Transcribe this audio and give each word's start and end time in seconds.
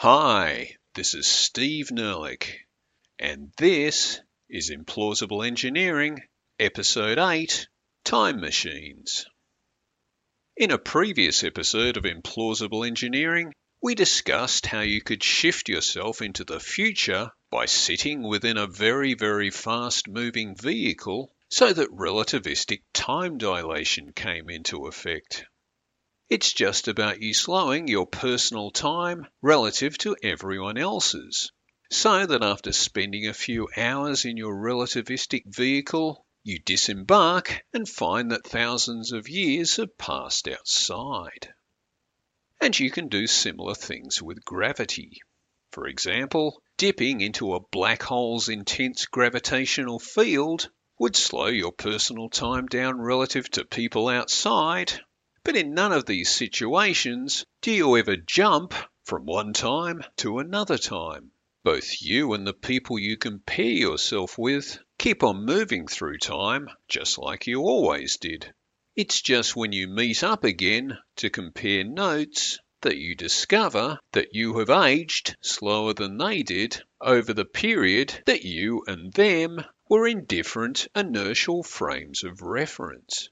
Hi, 0.00 0.76
this 0.94 1.12
is 1.14 1.26
Steve 1.26 1.88
Nerlich, 1.88 2.60
and 3.18 3.52
this 3.56 4.20
is 4.48 4.70
Implausible 4.70 5.44
Engineering, 5.44 6.22
Episode 6.60 7.18
8 7.18 7.66
Time 8.04 8.40
Machines. 8.40 9.26
In 10.56 10.70
a 10.70 10.78
previous 10.78 11.42
episode 11.42 11.96
of 11.96 12.04
Implausible 12.04 12.86
Engineering, 12.86 13.52
we 13.82 13.96
discussed 13.96 14.66
how 14.66 14.82
you 14.82 15.02
could 15.02 15.24
shift 15.24 15.68
yourself 15.68 16.22
into 16.22 16.44
the 16.44 16.60
future 16.60 17.32
by 17.50 17.66
sitting 17.66 18.22
within 18.22 18.56
a 18.56 18.68
very, 18.68 19.14
very 19.14 19.50
fast 19.50 20.06
moving 20.06 20.54
vehicle 20.54 21.34
so 21.50 21.72
that 21.72 21.90
relativistic 21.90 22.82
time 22.94 23.36
dilation 23.36 24.12
came 24.12 24.48
into 24.48 24.86
effect. 24.86 25.44
It's 26.30 26.52
just 26.52 26.88
about 26.88 27.22
you 27.22 27.32
slowing 27.32 27.88
your 27.88 28.06
personal 28.06 28.70
time 28.70 29.26
relative 29.40 29.96
to 29.98 30.14
everyone 30.22 30.76
else's, 30.76 31.52
so 31.90 32.26
that 32.26 32.42
after 32.42 32.70
spending 32.70 33.26
a 33.26 33.32
few 33.32 33.66
hours 33.78 34.26
in 34.26 34.36
your 34.36 34.54
relativistic 34.54 35.44
vehicle, 35.46 36.26
you 36.42 36.58
disembark 36.58 37.64
and 37.72 37.88
find 37.88 38.30
that 38.30 38.46
thousands 38.46 39.12
of 39.12 39.30
years 39.30 39.76
have 39.76 39.96
passed 39.96 40.48
outside. 40.48 41.54
And 42.60 42.78
you 42.78 42.90
can 42.90 43.08
do 43.08 43.26
similar 43.26 43.74
things 43.74 44.20
with 44.20 44.44
gravity. 44.44 45.22
For 45.72 45.86
example, 45.86 46.62
dipping 46.76 47.22
into 47.22 47.54
a 47.54 47.60
black 47.60 48.02
hole's 48.02 48.50
intense 48.50 49.06
gravitational 49.06 49.98
field 49.98 50.68
would 50.98 51.16
slow 51.16 51.46
your 51.46 51.72
personal 51.72 52.28
time 52.28 52.66
down 52.66 53.00
relative 53.00 53.50
to 53.52 53.64
people 53.64 54.08
outside, 54.08 55.00
but 55.48 55.56
in 55.56 55.72
none 55.72 55.92
of 55.92 56.04
these 56.04 56.28
situations 56.28 57.46
do 57.62 57.72
you 57.72 57.96
ever 57.96 58.16
jump 58.16 58.74
from 59.02 59.24
one 59.24 59.54
time 59.54 60.04
to 60.14 60.40
another 60.40 60.76
time. 60.76 61.30
Both 61.64 62.02
you 62.02 62.34
and 62.34 62.46
the 62.46 62.52
people 62.52 62.98
you 62.98 63.16
compare 63.16 63.64
yourself 63.64 64.36
with 64.36 64.78
keep 64.98 65.22
on 65.22 65.46
moving 65.46 65.86
through 65.86 66.18
time 66.18 66.68
just 66.86 67.16
like 67.16 67.46
you 67.46 67.62
always 67.62 68.18
did. 68.18 68.52
It's 68.94 69.22
just 69.22 69.56
when 69.56 69.72
you 69.72 69.88
meet 69.88 70.22
up 70.22 70.44
again 70.44 70.98
to 71.16 71.30
compare 71.30 71.82
notes 71.82 72.58
that 72.82 72.98
you 72.98 73.14
discover 73.14 73.98
that 74.12 74.34
you 74.34 74.58
have 74.58 74.68
aged 74.68 75.34
slower 75.40 75.94
than 75.94 76.18
they 76.18 76.42
did 76.42 76.82
over 77.00 77.32
the 77.32 77.46
period 77.46 78.22
that 78.26 78.44
you 78.44 78.84
and 78.86 79.14
them 79.14 79.64
were 79.88 80.06
in 80.06 80.26
different 80.26 80.88
inertial 80.94 81.62
frames 81.62 82.22
of 82.22 82.42
reference. 82.42 83.30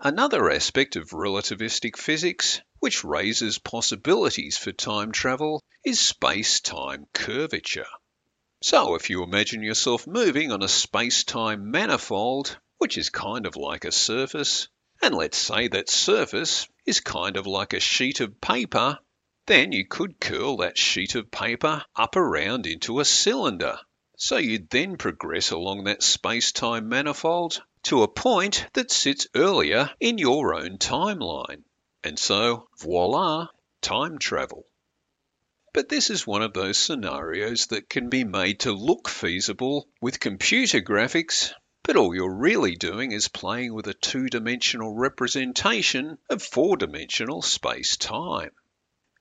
Another 0.00 0.48
aspect 0.48 0.94
of 0.94 1.10
relativistic 1.10 1.96
physics 1.96 2.60
which 2.78 3.02
raises 3.02 3.58
possibilities 3.58 4.56
for 4.56 4.70
time 4.70 5.10
travel 5.10 5.60
is 5.84 5.98
space-time 5.98 7.06
curvature. 7.12 7.88
So 8.62 8.94
if 8.94 9.10
you 9.10 9.24
imagine 9.24 9.64
yourself 9.64 10.06
moving 10.06 10.52
on 10.52 10.62
a 10.62 10.68
space-time 10.68 11.72
manifold, 11.72 12.56
which 12.76 12.96
is 12.96 13.10
kind 13.10 13.44
of 13.44 13.56
like 13.56 13.84
a 13.84 13.90
surface, 13.90 14.68
and 15.02 15.14
let's 15.14 15.36
say 15.36 15.66
that 15.66 15.90
surface 15.90 16.68
is 16.86 17.00
kind 17.00 17.36
of 17.36 17.48
like 17.48 17.72
a 17.72 17.80
sheet 17.80 18.20
of 18.20 18.40
paper, 18.40 19.00
then 19.46 19.72
you 19.72 19.84
could 19.84 20.20
curl 20.20 20.58
that 20.58 20.78
sheet 20.78 21.16
of 21.16 21.32
paper 21.32 21.84
up 21.96 22.14
around 22.14 22.66
into 22.66 23.00
a 23.00 23.04
cylinder 23.04 23.80
so 24.20 24.36
you'd 24.36 24.68
then 24.70 24.96
progress 24.96 25.52
along 25.52 25.84
that 25.84 26.02
space-time 26.02 26.88
manifold 26.88 27.62
to 27.88 28.02
a 28.02 28.08
point 28.08 28.66
that 28.74 28.90
sits 28.90 29.28
earlier 29.34 29.88
in 29.98 30.18
your 30.18 30.54
own 30.54 30.76
timeline. 30.76 31.62
And 32.04 32.18
so, 32.18 32.68
voila, 32.78 33.48
time 33.80 34.18
travel. 34.18 34.66
But 35.72 35.88
this 35.88 36.10
is 36.10 36.26
one 36.26 36.42
of 36.42 36.52
those 36.52 36.76
scenarios 36.76 37.68
that 37.68 37.88
can 37.88 38.10
be 38.10 38.24
made 38.24 38.60
to 38.60 38.72
look 38.72 39.08
feasible 39.08 39.88
with 40.02 40.20
computer 40.20 40.82
graphics, 40.82 41.54
but 41.82 41.96
all 41.96 42.14
you're 42.14 42.36
really 42.36 42.76
doing 42.76 43.12
is 43.12 43.28
playing 43.28 43.72
with 43.72 43.86
a 43.86 43.94
two-dimensional 43.94 44.94
representation 44.94 46.18
of 46.28 46.42
four-dimensional 46.42 47.40
space-time. 47.40 48.50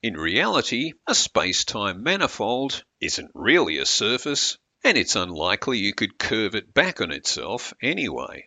In 0.03 0.15
reality, 0.15 0.91
a 1.07 1.15
space-time 1.15 2.03
manifold 2.03 2.83
isn't 2.99 3.31
really 3.33 3.77
a 3.77 3.85
surface, 3.85 4.57
and 4.83 4.97
it's 4.97 5.15
unlikely 5.15 5.77
you 5.77 5.93
could 5.93 6.19
curve 6.19 6.53
it 6.53 6.73
back 6.73 6.99
on 6.99 7.13
itself 7.13 7.73
anyway. 7.81 8.43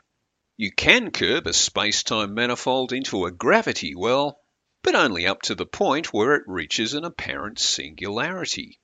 You 0.63 0.71
can 0.71 1.11
curve 1.11 1.47
a 1.47 1.55
space-time 1.55 2.35
manifold 2.35 2.93
into 2.93 3.25
a 3.25 3.31
gravity 3.31 3.95
well, 3.95 4.43
but 4.83 4.95
only 4.95 5.27
up 5.27 5.41
to 5.45 5.55
the 5.55 5.65
point 5.65 6.13
where 6.13 6.35
it 6.35 6.43
reaches 6.47 6.93
an 6.93 7.03
apparent 7.03 7.59
singularity. 7.59 8.79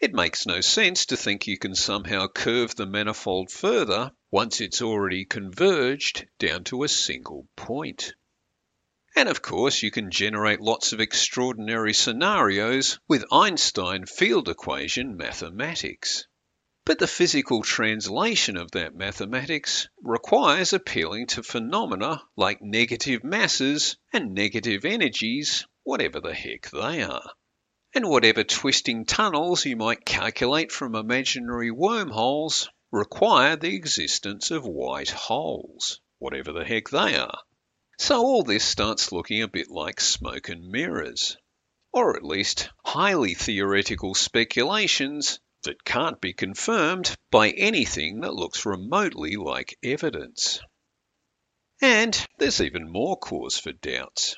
It 0.00 0.14
makes 0.14 0.46
no 0.46 0.60
sense 0.60 1.06
to 1.06 1.16
think 1.16 1.48
you 1.48 1.58
can 1.58 1.74
somehow 1.74 2.28
curve 2.28 2.76
the 2.76 2.86
manifold 2.86 3.50
further 3.50 4.12
once 4.30 4.60
it's 4.60 4.80
already 4.80 5.24
converged 5.24 6.28
down 6.38 6.62
to 6.66 6.84
a 6.84 6.88
single 6.88 7.48
point. 7.56 8.14
And 9.16 9.28
of 9.28 9.42
course, 9.42 9.82
you 9.82 9.90
can 9.90 10.12
generate 10.12 10.60
lots 10.60 10.92
of 10.92 11.00
extraordinary 11.00 11.92
scenarios 11.92 13.00
with 13.08 13.24
Einstein 13.32 14.06
field 14.06 14.48
equation 14.48 15.16
mathematics. 15.16 16.28
But 16.86 17.00
the 17.00 17.08
physical 17.08 17.64
translation 17.64 18.56
of 18.56 18.70
that 18.70 18.94
mathematics 18.94 19.88
requires 20.00 20.72
appealing 20.72 21.26
to 21.26 21.42
phenomena 21.42 22.22
like 22.36 22.62
negative 22.62 23.24
masses 23.24 23.96
and 24.12 24.34
negative 24.34 24.84
energies, 24.84 25.66
whatever 25.82 26.20
the 26.20 26.32
heck 26.32 26.70
they 26.70 27.02
are. 27.02 27.28
And 27.92 28.08
whatever 28.08 28.44
twisting 28.44 29.04
tunnels 29.04 29.66
you 29.66 29.74
might 29.74 30.04
calculate 30.04 30.70
from 30.70 30.94
imaginary 30.94 31.72
wormholes 31.72 32.68
require 32.92 33.56
the 33.56 33.74
existence 33.74 34.52
of 34.52 34.64
white 34.64 35.10
holes, 35.10 36.00
whatever 36.20 36.52
the 36.52 36.64
heck 36.64 36.90
they 36.90 37.16
are. 37.16 37.40
So 37.98 38.22
all 38.22 38.44
this 38.44 38.64
starts 38.64 39.10
looking 39.10 39.42
a 39.42 39.48
bit 39.48 39.72
like 39.72 40.00
smoke 40.00 40.50
and 40.50 40.68
mirrors, 40.68 41.36
or 41.92 42.16
at 42.16 42.22
least 42.22 42.70
highly 42.84 43.34
theoretical 43.34 44.14
speculations 44.14 45.40
that 45.66 45.84
can't 45.84 46.20
be 46.20 46.32
confirmed 46.32 47.14
by 47.30 47.50
anything 47.50 48.22
that 48.22 48.34
looks 48.34 48.66
remotely 48.66 49.36
like 49.36 49.78
evidence. 49.82 50.60
And 51.80 52.26
there's 52.38 52.60
even 52.60 52.90
more 52.90 53.16
cause 53.16 53.58
for 53.58 53.72
doubts. 53.72 54.34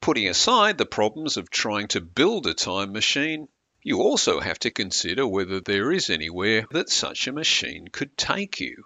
Putting 0.00 0.28
aside 0.28 0.78
the 0.78 0.86
problems 0.86 1.36
of 1.36 1.50
trying 1.50 1.88
to 1.88 2.00
build 2.00 2.46
a 2.46 2.54
time 2.54 2.92
machine, 2.92 3.48
you 3.82 4.00
also 4.00 4.40
have 4.40 4.58
to 4.58 4.70
consider 4.70 5.26
whether 5.26 5.60
there 5.60 5.90
is 5.90 6.10
anywhere 6.10 6.66
that 6.72 6.90
such 6.90 7.26
a 7.26 7.32
machine 7.32 7.88
could 7.88 8.16
take 8.16 8.60
you. 8.60 8.84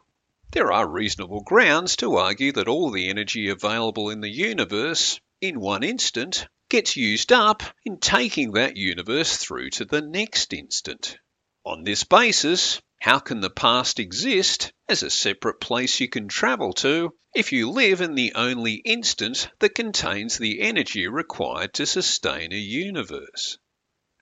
There 0.53 0.73
are 0.73 0.87
reasonable 0.87 1.41
grounds 1.41 1.97
to 1.97 2.17
argue 2.17 2.53
that 2.53 2.69
all 2.69 2.91
the 2.91 3.09
energy 3.09 3.49
available 3.49 4.11
in 4.11 4.21
the 4.21 4.31
universe 4.31 5.21
in 5.41 5.59
one 5.59 5.83
instant 5.83 6.47
gets 6.69 6.97
used 6.97 7.33
up 7.33 7.63
in 7.85 7.99
taking 7.99 8.53
that 8.53 8.77
universe 8.77 9.37
through 9.37 9.71
to 9.71 9.85
the 9.85 10.01
next 10.01 10.53
instant. 10.53 11.19
On 11.65 11.85
this 11.85 12.05
basis, 12.05 12.81
how 13.01 13.19
can 13.19 13.41
the 13.41 13.51
past 13.51 14.01
exist 14.01 14.73
as 14.89 15.03
a 15.03 15.11
separate 15.11 15.61
place 15.61 16.01
you 16.01 16.09
can 16.09 16.27
travel 16.27 16.73
to 16.75 17.15
if 17.35 17.53
you 17.53 17.71
live 17.71 18.01
in 18.01 18.15
the 18.15 18.33
only 18.35 18.75
instant 18.75 19.49
that 19.59 19.75
contains 19.75 20.39
the 20.39 20.61
energy 20.61 21.07
required 21.07 21.75
to 21.75 21.87
sustain 21.87 22.53
a 22.53 22.57
universe? 22.57 23.59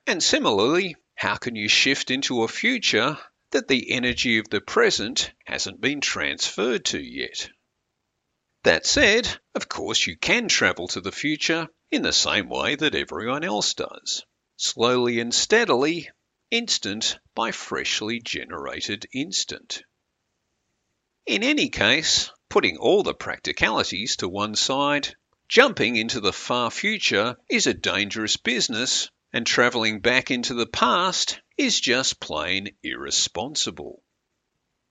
And 0.05 0.21
similarly, 0.21 0.95
how 1.15 1.35
can 1.35 1.55
you 1.55 1.69
shift 1.69 2.11
into 2.11 2.43
a 2.43 2.47
future 2.47 3.17
that 3.51 3.67
the 3.67 3.91
energy 3.91 4.37
of 4.37 4.49
the 4.49 4.61
present 4.61 5.31
hasn't 5.45 5.79
been 5.79 6.01
transferred 6.01 6.85
to 6.85 7.01
yet? 7.01 7.49
That 8.63 8.85
said, 8.85 9.39
of 9.55 9.69
course 9.69 10.05
you 10.05 10.17
can 10.17 10.49
travel 10.49 10.89
to 10.89 11.01
the 11.01 11.13
future 11.13 11.69
in 11.89 12.01
the 12.01 12.11
same 12.11 12.49
way 12.49 12.75
that 12.75 12.95
everyone 12.95 13.45
else 13.45 13.73
does. 13.73 14.25
Slowly 14.57 15.21
and 15.21 15.33
steadily 15.33 16.09
instant 16.51 17.19
by 17.35 17.51
freshly 17.51 18.19
generated 18.19 19.05
instant. 19.13 19.83
In 21.25 21.43
any 21.43 21.69
case, 21.69 22.31
putting 22.49 22.77
all 22.77 23.03
the 23.03 23.13
practicalities 23.13 24.15
to 24.17 24.27
one 24.27 24.55
side, 24.55 25.15
jumping 25.47 25.95
into 25.95 26.19
the 26.19 26.33
far 26.33 26.71
future 26.71 27.37
is 27.49 27.67
a 27.67 27.73
dangerous 27.73 28.37
business, 28.37 29.09
and 29.31 29.45
travelling 29.45 29.99
back 29.99 30.31
into 30.31 30.55
the 30.55 30.65
past 30.65 31.39
is 31.57 31.79
just 31.79 32.19
plain 32.19 32.69
irresponsible. 32.81 34.01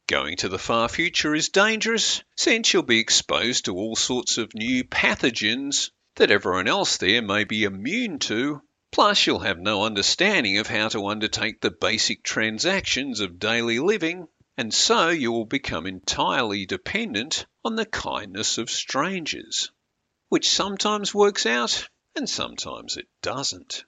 Going 0.07 0.37
to 0.37 0.49
the 0.49 0.59
far 0.59 0.89
future 0.89 1.35
is 1.35 1.49
dangerous 1.49 2.23
since 2.37 2.73
you'll 2.73 2.85
be 2.85 3.01
exposed 3.01 3.65
to 3.65 3.75
all 3.75 3.97
sorts 3.97 4.39
of 4.39 4.55
new 4.55 4.85
pathogens 4.85 5.91
that 6.15 6.31
everyone 6.31 6.69
else 6.69 6.99
there 6.99 7.21
may 7.21 7.45
be 7.45 7.65
immune 7.65 8.19
to 8.21 8.63
Plus, 8.91 9.27
you'll 9.27 9.41
have 9.41 9.59
no 9.59 9.85
understanding 9.85 10.59
of 10.59 10.67
how 10.67 10.89
to 10.89 11.07
undertake 11.07 11.61
the 11.61 11.71
basic 11.71 12.23
transactions 12.23 13.21
of 13.21 13.39
daily 13.39 13.79
living, 13.79 14.27
and 14.57 14.73
so 14.73 15.11
you 15.11 15.31
will 15.31 15.45
become 15.45 15.87
entirely 15.87 16.67
dependent 16.67 17.47
on 17.65 17.77
the 17.77 17.87
kindness 17.87 18.59
of 18.59 18.71
strangers, 18.71 19.71
which 20.31 20.49
sometimes 20.51 21.15
works 21.15 21.47
out 21.47 21.89
and 22.17 22.29
sometimes 22.29 22.97
it 22.97 23.07
doesn't. 23.23 23.85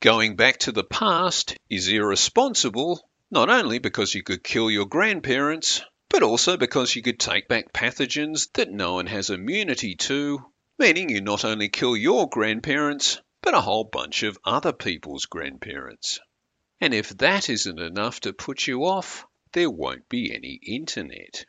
Going 0.00 0.36
back 0.36 0.58
to 0.58 0.72
the 0.72 0.84
past 0.84 1.56
is 1.70 1.88
irresponsible, 1.88 3.08
not 3.30 3.48
only 3.48 3.78
because 3.78 4.14
you 4.14 4.22
could 4.22 4.44
kill 4.44 4.70
your 4.70 4.84
grandparents, 4.84 5.80
but 6.10 6.22
also 6.22 6.58
because 6.58 6.94
you 6.94 7.00
could 7.00 7.18
take 7.18 7.48
back 7.48 7.72
pathogens 7.72 8.52
that 8.52 8.70
no 8.70 8.94
one 8.94 9.06
has 9.06 9.30
immunity 9.30 9.94
to, 9.94 10.44
meaning 10.78 11.08
you 11.08 11.22
not 11.22 11.44
only 11.44 11.70
kill 11.70 11.96
your 11.96 12.28
grandparents, 12.28 13.22
but 13.44 13.52
a 13.52 13.60
whole 13.60 13.84
bunch 13.84 14.22
of 14.22 14.38
other 14.42 14.72
people's 14.72 15.26
grandparents. 15.26 16.18
And 16.80 16.94
if 16.94 17.10
that 17.18 17.50
isn't 17.50 17.78
enough 17.78 18.20
to 18.20 18.32
put 18.32 18.66
you 18.66 18.86
off, 18.86 19.26
there 19.52 19.70
won't 19.70 20.08
be 20.08 20.34
any 20.34 20.58
internet. 20.66 21.44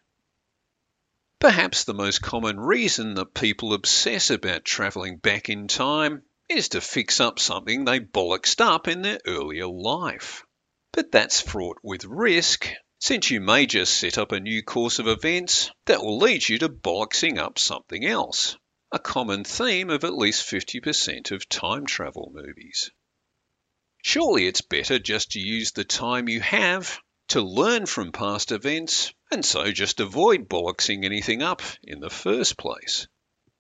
Perhaps 1.40 1.86
the 1.86 1.94
most 1.94 2.22
common 2.22 2.60
reason 2.60 3.14
that 3.14 3.34
people 3.34 3.74
obsess 3.74 4.30
about 4.30 4.66
travelling 4.66 5.20
back 5.20 5.48
in 5.48 5.70
time 5.70 6.24
is 6.50 6.70
to 6.70 6.82
fix 6.82 7.22
up 7.22 7.40
something 7.40 7.86
they 7.86 8.02
bollocksed 8.02 8.60
up 8.60 8.90
in 8.90 9.02
their 9.02 9.20
earlier 9.26 9.68
life. 9.68 10.44
But 10.92 11.14
that's 11.14 11.40
fraught 11.40 11.78
with 11.82 12.04
risk, 12.04 12.70
since 13.00 13.32
you 13.32 13.40
may 13.40 13.68
just 13.68 13.94
set 13.94 14.18
up 14.18 14.34
a 14.34 14.40
new 14.42 14.64
course 14.64 15.00
of 15.00 15.08
events 15.08 15.72
that 15.86 16.04
will 16.04 16.18
lead 16.18 16.48
you 16.48 16.58
to 16.60 16.68
bollocksing 16.68 17.38
up 17.38 17.58
something 17.58 18.06
else, 18.06 18.58
a 18.96 19.00
common 19.00 19.44
theme 19.44 19.90
of 19.90 20.06
at 20.06 20.18
least 20.18 20.50
50% 20.50 21.32
of 21.32 21.50
time 21.50 21.86
travel 21.86 22.32
movies. 22.34 22.92
Surely 24.02 24.48
it's 24.48 24.62
better 24.62 24.98
just 24.98 25.32
to 25.32 25.40
use 25.42 25.74
the 25.74 25.84
time 25.84 26.30
you 26.30 26.40
have 26.40 26.98
to 27.28 27.42
learn 27.42 27.86
from 27.86 28.14
past 28.14 28.54
events 28.54 29.14
and 29.30 29.44
so 29.44 29.70
just 29.74 30.00
avoid 30.00 30.48
bollocksing 30.48 31.04
anything 31.04 31.42
up 31.42 31.62
in 31.84 32.00
the 32.00 32.10
first 32.10 32.58
place. 32.58 33.06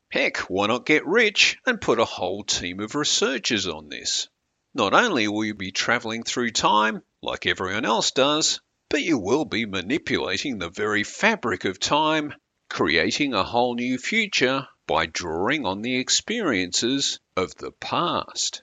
Heck, 0.09 0.37
why 0.37 0.67
not 0.67 0.85
get 0.85 1.05
rich 1.05 1.57
and 1.65 1.81
put 1.81 1.99
a 1.99 2.05
whole 2.05 2.45
team 2.45 2.79
of 2.79 2.95
researchers 2.95 3.67
on 3.67 3.89
this? 3.89 4.29
Not 4.73 4.93
only 4.93 5.27
will 5.27 5.43
you 5.43 5.53
be 5.53 5.73
travelling 5.73 6.23
through 6.23 6.51
time 6.51 7.01
like 7.21 7.45
everyone 7.45 7.83
else 7.83 8.11
does, 8.11 8.61
but 8.89 9.03
you 9.03 9.17
will 9.17 9.43
be 9.43 9.65
manipulating 9.65 10.59
the 10.59 10.69
very 10.69 11.03
fabric 11.03 11.65
of 11.65 11.77
time, 11.77 12.33
creating 12.69 13.33
a 13.33 13.43
whole 13.43 13.75
new 13.75 13.97
future 13.97 14.65
by 14.87 15.05
drawing 15.05 15.65
on 15.65 15.81
the 15.81 15.97
experiences 15.97 17.19
of 17.35 17.55
the 17.55 17.71
past. 17.71 18.61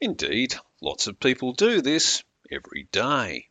Indeed, 0.00 0.54
lots 0.80 1.06
of 1.06 1.18
people 1.18 1.52
do 1.52 1.80
this 1.80 2.22
every 2.50 2.88
day. 2.92 3.48